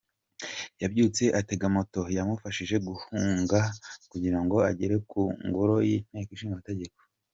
Yabyutse 0.81 1.23
atega 1.39 1.65
moto 1.75 2.01
yamufashije 2.17 2.75
guhunga 2.87 3.59
kugira 4.11 4.39
ngo 4.43 4.57
agere 4.69 4.95
ku 5.09 5.21
ngoro 5.47 5.75
y’Inteko 5.89 6.31
Ishinga 6.33 6.55
Amategeko. 6.57 6.97